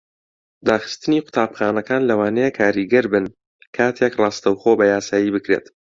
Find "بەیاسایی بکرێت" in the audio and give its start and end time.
4.79-5.65